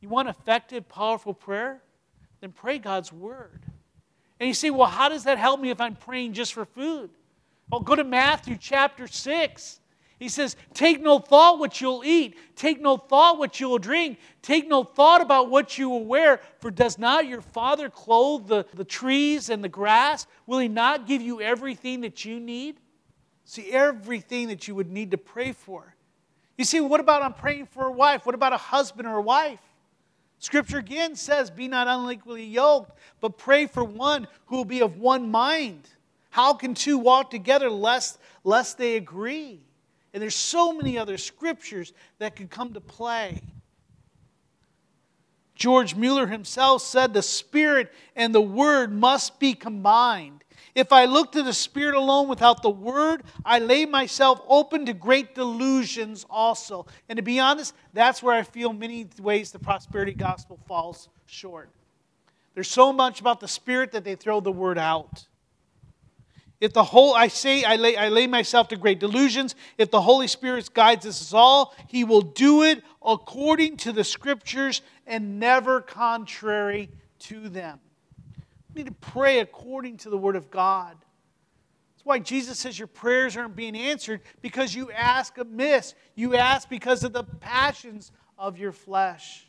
[0.00, 1.82] You want effective, powerful prayer?
[2.40, 3.60] Then pray God's word.
[4.38, 7.10] And you say, well, how does that help me if I'm praying just for food?
[7.70, 9.80] Well, go to Matthew chapter 6.
[10.18, 14.68] He says, Take no thought what you'll eat, take no thought what you'll drink, take
[14.68, 18.84] no thought about what you will wear, for does not your Father clothe the, the
[18.84, 20.26] trees and the grass?
[20.46, 22.80] Will He not give you everything that you need?
[23.44, 25.94] See, everything that you would need to pray for.
[26.56, 28.26] You see, what about I'm praying for a wife?
[28.26, 29.60] What about a husband or a wife?
[30.40, 34.98] Scripture again says, Be not unequally yoked, but pray for one who will be of
[34.98, 35.88] one mind.
[36.30, 39.60] How can two walk together lest, lest they agree?
[40.12, 43.42] And there's so many other scriptures that could come to play.
[45.54, 50.44] George Mueller himself said the Spirit and the Word must be combined.
[50.74, 54.92] If I look to the Spirit alone without the Word, I lay myself open to
[54.92, 56.86] great delusions also.
[57.08, 61.70] And to be honest, that's where I feel many ways the prosperity gospel falls short.
[62.54, 65.26] There's so much about the Spirit that they throw the Word out.
[66.60, 69.54] If the whole, I say, I lay, I lay myself to great delusions.
[69.76, 74.82] If the Holy Spirit guides us all, He will do it according to the Scriptures
[75.06, 76.90] and never contrary
[77.20, 77.78] to them.
[78.74, 80.96] We need to pray according to the Word of God.
[81.94, 85.94] That's why Jesus says your prayers aren't being answered because you ask amiss.
[86.16, 89.48] You ask because of the passions of your flesh.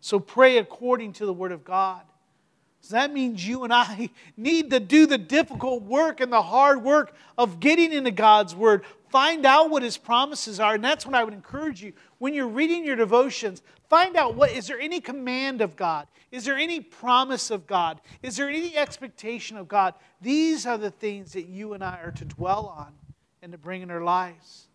[0.00, 2.02] So pray according to the Word of God.
[2.86, 6.84] So that means you and I need to do the difficult work and the hard
[6.84, 8.84] work of getting into God's Word.
[9.08, 10.74] Find out what His promises are.
[10.76, 11.94] And that's what I would encourage you.
[12.18, 16.06] When you're reading your devotions, find out what is there any command of God?
[16.30, 18.00] Is there any promise of God?
[18.22, 19.94] Is there any expectation of God?
[20.20, 22.92] These are the things that you and I are to dwell on
[23.42, 24.68] and to bring in our lives.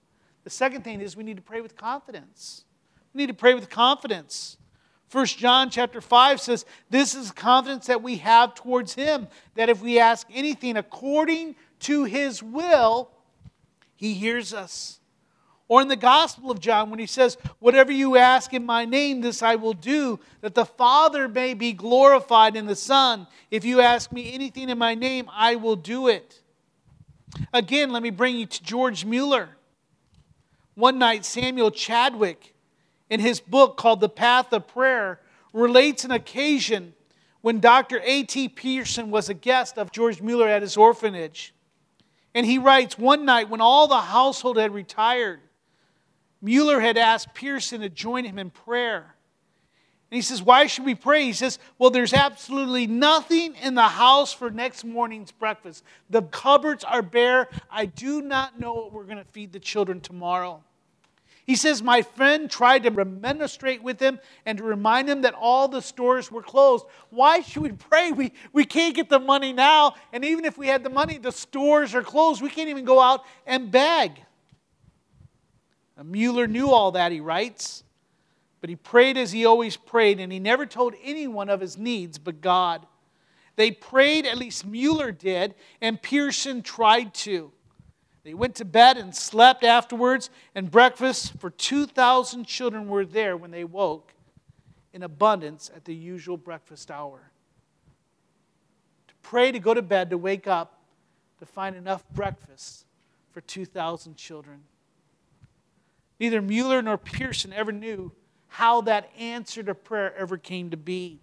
[0.44, 2.66] The second thing is we need to pray with confidence.
[3.14, 4.58] We need to pray with confidence.
[5.12, 9.82] 1 John chapter 5 says, This is confidence that we have towards him, that if
[9.82, 13.10] we ask anything according to his will,
[13.96, 15.00] he hears us.
[15.68, 19.22] Or in the Gospel of John, when he says, Whatever you ask in my name,
[19.22, 23.28] this I will do, that the Father may be glorified in the Son.
[23.50, 26.42] If you ask me anything in my name, I will do it.
[27.54, 29.50] Again, let me bring you to George Mueller.
[30.76, 32.51] One night, Samuel Chadwick
[33.12, 35.20] in his book called The Path of Prayer,
[35.54, 36.94] relates an occasion
[37.42, 38.00] when Dr.
[38.04, 38.50] A.T.
[38.50, 41.54] Pierson was a guest of George Mueller at his orphanage.
[42.34, 45.42] And he writes One night, when all the household had retired,
[46.42, 49.14] Mueller had asked Pierson to join him in prayer.
[50.10, 51.26] And he says, Why should we pray?
[51.26, 55.84] He says, Well, there's absolutely nothing in the house for next morning's breakfast.
[56.10, 57.50] The cupboards are bare.
[57.70, 60.64] I do not know what we're going to feed the children tomorrow.
[61.46, 65.68] He says, My friend tried to remonstrate with him and to remind him that all
[65.68, 66.86] the stores were closed.
[67.10, 68.12] Why should we pray?
[68.12, 69.96] We, we can't get the money now.
[70.14, 72.42] And even if we had the money, the stores are closed.
[72.42, 74.22] We can't even go out and beg.
[76.04, 77.84] Mueller knew all that, he writes.
[78.60, 82.18] But he prayed as he always prayed, and he never told anyone of his needs
[82.18, 82.86] but God.
[83.56, 87.52] They prayed, at least Mueller did, and Pierson tried to.
[88.24, 93.52] They went to bed and slept afterwards, and breakfast for 2,000 children were there when
[93.52, 94.14] they woke
[94.94, 97.32] in abundance at the usual breakfast hour.
[99.08, 100.82] To pray to go to bed, to wake up,
[101.40, 102.86] to find enough breakfast
[103.32, 104.62] for 2,000 children.
[106.20, 108.12] Neither Mueller nor Pierson ever knew
[108.48, 111.22] how that answer to prayer ever came to be.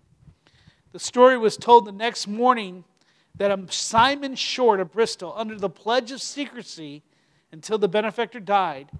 [0.93, 2.83] The story was told the next morning
[3.39, 7.03] that a Simon Short of Bristol, under the pledge of secrecy
[7.51, 8.91] until the benefactor died,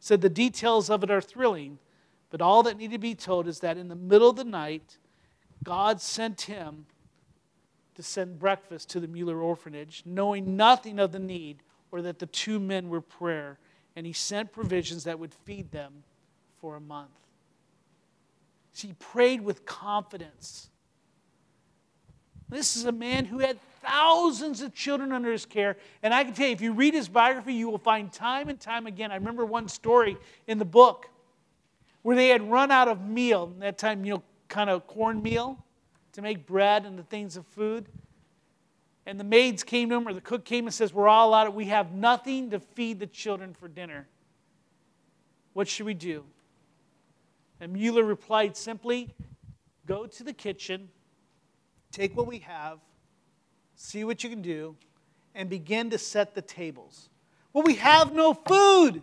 [0.00, 1.78] said the details of it are thrilling,
[2.30, 4.98] but all that needed to be told is that in the middle of the night,
[5.64, 6.86] God sent him
[7.94, 12.26] to send breakfast to the Mueller orphanage, knowing nothing of the need or that the
[12.26, 13.58] two men were prayer,
[13.96, 16.04] and he sent provisions that would feed them
[16.60, 17.10] for a month.
[18.72, 20.70] She prayed with confidence.
[22.48, 25.76] This is a man who had thousands of children under his care.
[26.02, 28.58] And I can tell you, if you read his biography, you will find time and
[28.58, 29.10] time again.
[29.10, 31.08] I remember one story in the book
[32.02, 35.62] where they had run out of meal, that time, you know, kind of cornmeal
[36.12, 37.86] to make bread and the things of food.
[39.04, 41.46] And the maids came to him, or the cook came and says, We're all out
[41.46, 44.06] of, we have nothing to feed the children for dinner.
[45.54, 46.24] What should we do?
[47.60, 49.14] And Mueller replied simply
[49.86, 50.90] Go to the kitchen,
[51.92, 52.78] take what we have,
[53.76, 54.76] see what you can do,
[55.34, 57.08] and begin to set the tables.
[57.52, 59.02] Well, we have no food.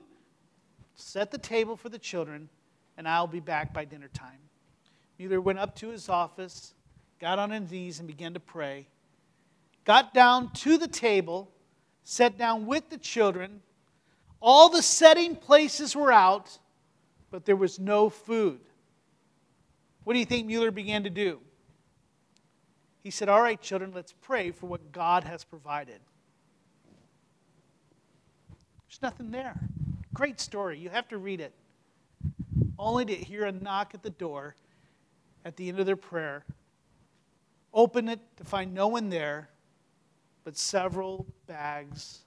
[0.96, 2.50] Set the table for the children,
[2.98, 4.40] and I'll be back by dinner time.
[5.18, 6.74] Mueller went up to his office,
[7.20, 8.88] got on his knees, and began to pray.
[9.84, 11.52] Got down to the table,
[12.04, 13.62] sat down with the children.
[14.42, 16.58] All the setting places were out
[17.36, 18.62] but there was no food.
[20.06, 21.42] What do you think Mueller began to do?
[23.06, 26.00] He said, All right, children, let's pray for what God has provided.
[28.88, 29.60] There's nothing there.
[30.12, 30.80] Great story.
[30.80, 31.54] You have to read it.
[32.80, 34.56] Only to hear a knock at the door
[35.46, 36.46] at the end of their prayer.
[37.76, 39.50] Open it to find no one there,
[40.44, 42.22] but several bags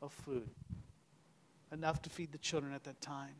[0.00, 0.48] of food.
[1.70, 3.34] Enough to feed the children at that time.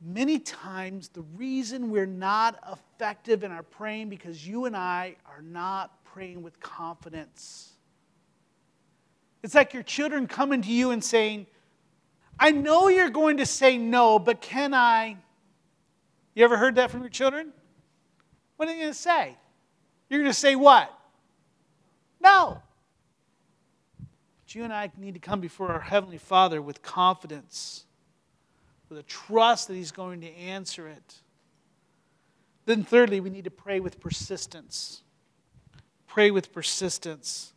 [0.00, 5.42] Many times the reason we're not effective in our praying because you and I are
[5.42, 7.72] not praying with confidence.
[9.42, 11.46] It's like your children coming to you and saying,
[12.38, 15.16] I know you're going to say no, but can I?
[16.34, 17.52] You ever heard that from your children?
[18.56, 19.36] What are you going to say?
[20.08, 20.92] You're going to say what?
[22.20, 22.62] No.
[23.98, 27.84] But you and I need to come before our Heavenly Father with confidence
[28.90, 31.14] with a trust that He's going to answer it.
[32.66, 35.02] Then, thirdly, we need to pray with persistence.
[36.06, 37.52] Pray with persistence.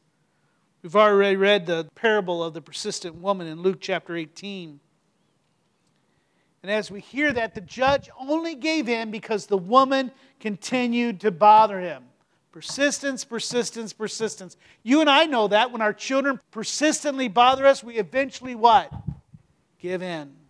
[0.81, 4.79] We've already read the parable of the persistent woman in Luke chapter 18.
[6.61, 11.31] And as we hear that, the judge only gave in because the woman continued to
[11.31, 12.03] bother him.
[12.51, 14.55] Persistence, persistence, persistence.
[14.83, 18.93] You and I know that when our children persistently bother us, we eventually what?
[19.79, 20.42] Give in.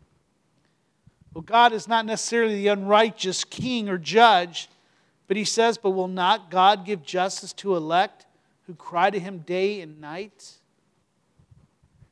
[1.33, 4.69] Well, God is not necessarily the unrighteous king or judge,
[5.27, 8.25] but he says, But will not God give justice to elect
[8.67, 10.53] who cry to him day and night?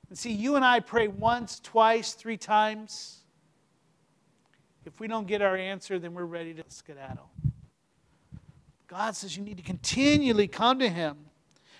[0.10, 3.20] And see, you and I pray once, twice, three times.
[4.86, 7.30] If we don't get our answer, then we're ready to skedaddle.
[8.88, 11.18] God says you need to continually come to him.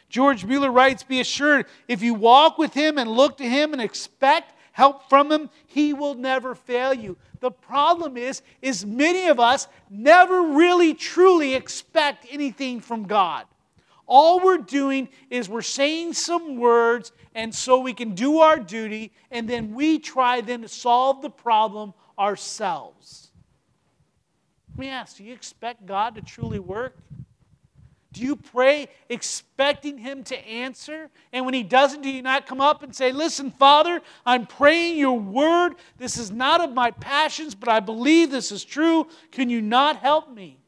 [0.08, 3.82] George Mueller writes Be assured, if you walk with him and look to him and
[3.82, 7.18] expect help from him, he will never fail you.
[7.40, 13.46] The problem is is many of us never really truly expect anything from God.
[14.06, 19.12] All we're doing is we're saying some words and so we can do our duty
[19.32, 23.32] and then we try then to solve the problem ourselves.
[24.72, 26.98] Let me ask, do you expect God to truly work?
[28.14, 31.10] Do you pray expecting Him to answer?
[31.32, 34.98] And when He doesn't, do you not come up and say, Listen, Father, I'm praying
[34.98, 35.76] your word.
[35.98, 39.08] This is not of my passions, but I believe this is true.
[39.32, 40.61] Can you not help me?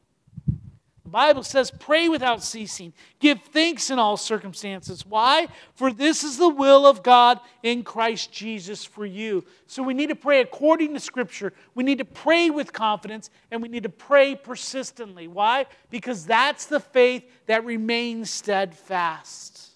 [1.10, 2.94] Bible says, pray without ceasing.
[3.20, 5.04] Give thanks in all circumstances.
[5.06, 5.48] Why?
[5.74, 9.44] For this is the will of God in Christ Jesus for you.
[9.66, 11.52] So we need to pray according to Scripture.
[11.74, 15.28] We need to pray with confidence, and we need to pray persistently.
[15.28, 15.66] Why?
[15.90, 19.70] Because that's the faith that remains steadfast.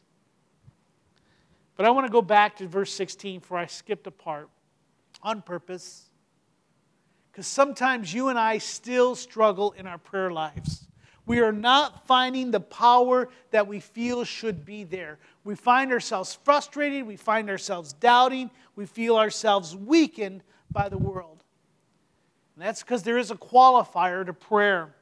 [1.77, 4.49] But I want to go back to verse 16 for I skipped a part
[5.23, 6.07] on purpose.
[7.31, 10.88] Because sometimes you and I still struggle in our prayer lives.
[11.29, 15.19] We are not finding the power that we feel should be there.
[15.45, 17.07] We find ourselves frustrated.
[17.07, 18.51] We find ourselves doubting.
[18.77, 21.45] We feel ourselves weakened by the world.
[22.57, 24.95] And that's because there is a qualifier to prayer.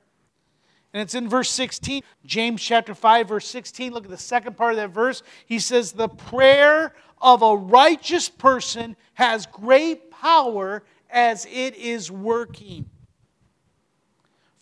[0.93, 3.93] And it's in verse 16, James chapter 5, verse 16.
[3.93, 5.23] Look at the second part of that verse.
[5.47, 12.91] He says, The prayer of a righteous person has great power as it is working.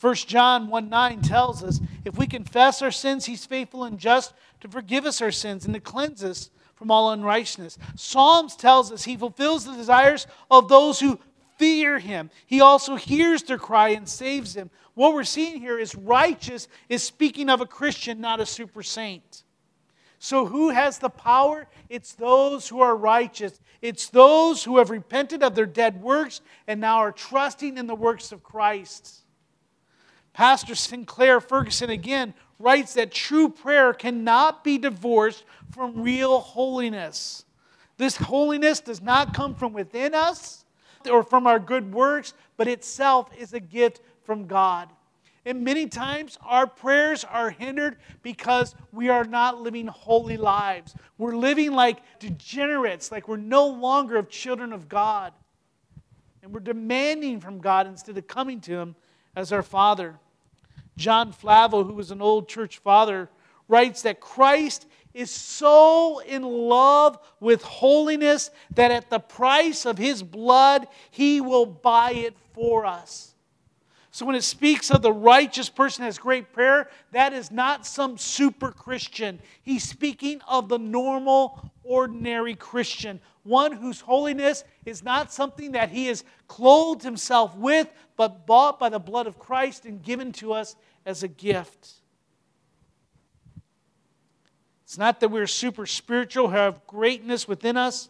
[0.05, 4.35] 1 John 1 9 tells us if we confess our sins, he's faithful and just
[4.61, 7.79] to forgive us our sins and to cleanse us from all unrighteousness.
[7.97, 11.19] Psalms tells us he fulfills the desires of those who
[11.57, 12.29] fear him.
[12.45, 14.69] He also hears their cry and saves them.
[14.93, 19.45] What we're seeing here is righteous is speaking of a Christian, not a super saint.
[20.19, 21.67] So, who has the power?
[21.89, 23.59] It's those who are righteous.
[23.81, 27.95] It's those who have repented of their dead works and now are trusting in the
[27.95, 29.24] works of Christ.
[30.35, 37.45] Pastor Sinclair Ferguson again writes that true prayer cannot be divorced from real holiness.
[37.97, 40.65] This holiness does not come from within us
[41.11, 44.91] or from our good works, but itself is a gift from God.
[45.47, 50.95] And many times our prayers are hindered because we are not living holy lives.
[51.19, 55.33] We're living like degenerates, like we're no longer of children of God.
[56.43, 58.97] And we're demanding from God instead of coming to Him
[59.37, 60.19] as our Father.
[60.97, 63.29] John Flavel, who was an old church father,
[63.69, 70.23] writes that Christ is so in love with holiness that at the price of his
[70.23, 73.35] blood, he will buy it for us.
[74.11, 78.17] So when it speaks of the righteous person has great prayer, that is not some
[78.17, 79.41] super Christian.
[79.63, 86.07] He's speaking of the normal, ordinary Christian, one whose holiness is not something that he
[86.07, 90.75] has clothed himself with, but bought by the blood of Christ and given to us
[91.07, 91.93] as a gift.
[94.85, 98.09] It's not that we're super spiritual, have greatness within us,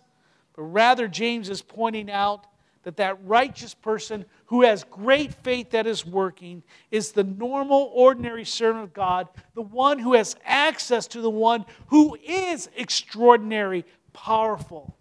[0.55, 2.47] but rather James is pointing out
[2.85, 8.45] that that righteous person who has great faith that is working is the normal, ordinary
[8.45, 14.97] servant of God, the one who has access to the one who is extraordinary, powerful,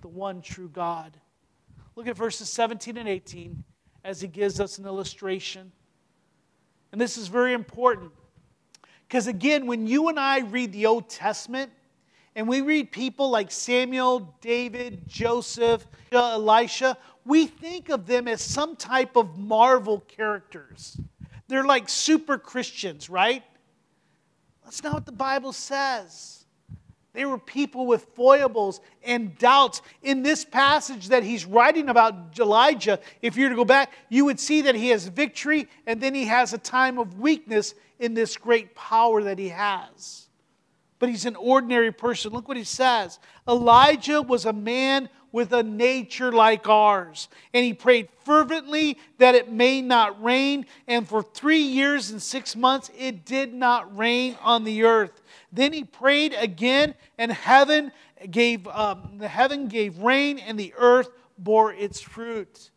[0.00, 1.16] the one true God.
[1.96, 3.64] Look at verses 17 and 18
[4.04, 5.72] as he gives us an illustration.
[6.92, 8.12] And this is very important
[9.08, 11.70] because, again, when you and I read the Old Testament,
[12.36, 18.76] and we read people like Samuel, David, Joseph, Elisha, we think of them as some
[18.76, 20.98] type of Marvel characters.
[21.48, 23.42] They're like super Christians, right?
[24.64, 26.39] That's not what the Bible says.
[27.12, 29.82] They were people with foibles and doubts.
[30.02, 34.24] In this passage that he's writing about Elijah, if you were to go back, you
[34.26, 38.14] would see that he has victory and then he has a time of weakness in
[38.14, 40.28] this great power that he has.
[41.00, 42.32] But he's an ordinary person.
[42.32, 47.28] Look what he says Elijah was a man with a nature like ours.
[47.54, 50.66] And he prayed fervently that it may not rain.
[50.86, 55.19] And for three years and six months, it did not rain on the earth.
[55.52, 57.92] Then he prayed again, and heaven
[58.30, 62.70] gave, um, the heaven gave rain, and the earth bore its fruit.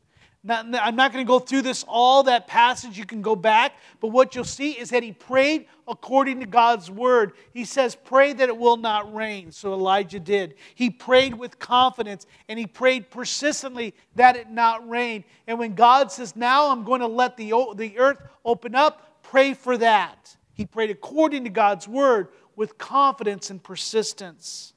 [0.45, 2.97] Not, I'm not going to go through this all that passage.
[2.97, 6.91] You can go back, but what you'll see is that he prayed according to God's
[6.91, 7.31] word.
[7.53, 10.55] He says, "Pray that it will not rain." So Elijah did.
[10.75, 15.23] He prayed with confidence and he prayed persistently that it not rain.
[15.47, 19.53] And when God says, "Now I'm going to let the the earth open up," pray
[19.53, 20.35] for that.
[20.53, 24.73] He prayed according to God's word with confidence and persistence.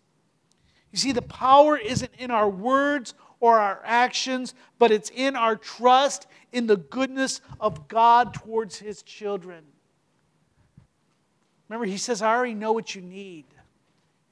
[0.92, 5.56] You see, the power isn't in our words or our actions, but it's in our
[5.56, 9.64] trust in the goodness of God towards His children.
[11.68, 13.44] Remember, He says, I already know what you need,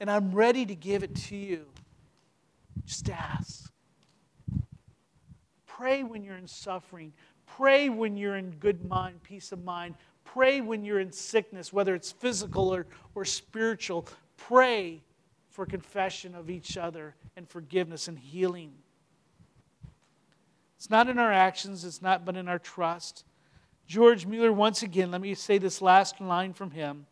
[0.01, 1.67] and I'm ready to give it to you.
[2.87, 3.71] Just ask.
[5.67, 7.13] Pray when you're in suffering.
[7.47, 9.97] Pray when you're in good mind, peace of mind.
[10.25, 14.09] Pray when you're in sickness, whether it's physical or, or spiritual.
[14.37, 15.03] Pray
[15.51, 18.73] for confession of each other and forgiveness and healing.
[20.77, 23.25] It's not in our actions, it's not but in our trust.
[23.87, 27.07] George Mueller, once again, let me say this last line from him.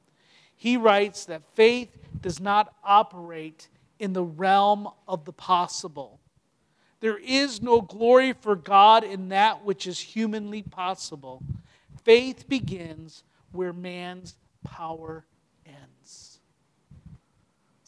[0.57, 6.19] He writes that faith does not operate in the realm of the possible.
[7.01, 11.43] There is no glory for God in that which is humanly possible.
[12.05, 15.25] Faith begins where man's power
[15.67, 16.39] ends.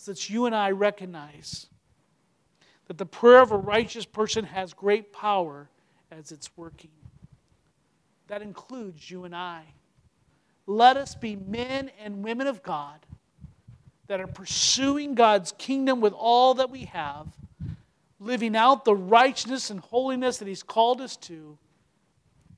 [0.07, 1.67] That you and I recognize
[2.89, 5.71] that the prayer of a righteous person has great power
[6.11, 6.91] as it's working.
[8.27, 9.62] That includes you and I.
[10.67, 13.01] Let us be men and women of God
[14.07, 17.29] that are pursuing God's kingdom with all that we have,
[18.21, 21.59] living out the righteousness and holiness that He's called us to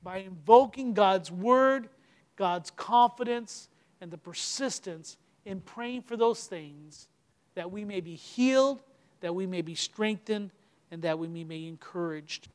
[0.06, 1.88] by invoking God's word,
[2.36, 3.68] God's confidence,
[4.00, 7.08] and the persistence in praying for those things
[7.56, 8.84] that we may be healed,
[9.20, 10.52] that we may be strengthened,
[10.92, 12.46] and that we may be encouraged.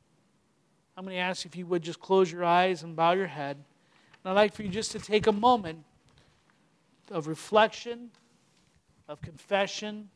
[0.96, 3.58] I'm going to ask if you would just close your eyes and bow your head.
[4.24, 5.84] And I'd like for you just to take a moment
[7.10, 8.12] of reflection,
[9.10, 10.08] of confession,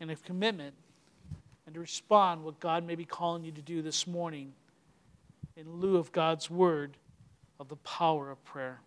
[0.00, 0.74] and of commitment,
[1.64, 4.52] and to respond what God may be calling you to do this morning
[5.56, 6.98] in lieu of God's word
[7.58, 8.80] of the power of prayer.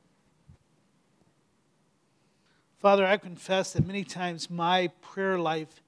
[2.77, 5.81] Father, I confess that many times my prayer life,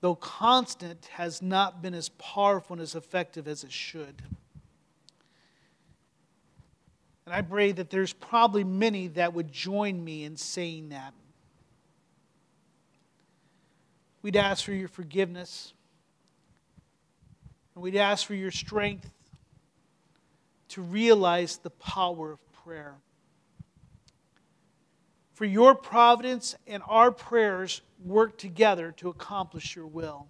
[0.00, 4.22] though constant, has not been as powerful and as effective as it should.
[7.24, 11.14] And I pray that there's probably many that would join me in saying that.
[14.20, 15.72] We'd ask for your forgiveness.
[17.74, 19.08] And we'd ask for your strength
[20.72, 22.94] to realize the power of prayer.
[25.34, 30.26] For your providence and our prayers work together to accomplish your will.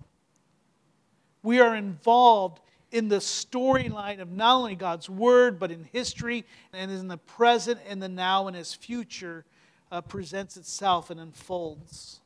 [1.42, 6.90] We are involved in the storyline of not only God's Word, but in history and
[6.90, 9.44] in the present and the now and as future
[9.90, 12.20] uh, presents itself and unfolds.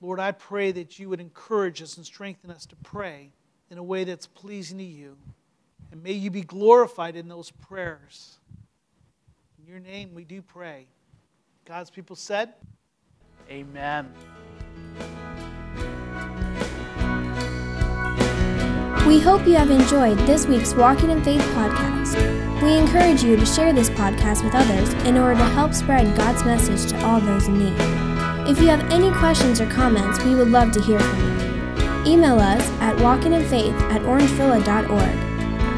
[0.00, 3.32] Lord, I pray that you would encourage us and strengthen us to pray
[3.70, 5.16] in a way that's pleasing to you.
[5.92, 8.38] And may you be glorified in those prayers.
[9.58, 10.86] In your name we do pray.
[11.66, 12.54] God's people said,
[13.50, 14.10] Amen.
[19.06, 22.62] We hope you have enjoyed this week's Walking in Faith podcast.
[22.62, 26.42] We encourage you to share this podcast with others in order to help spread God's
[26.44, 27.76] message to all those in need.
[28.48, 31.18] If you have any questions or comments, we would love to hear from
[32.06, 32.12] you.
[32.14, 35.31] Email us at walkinginfaith at orangevilla.org.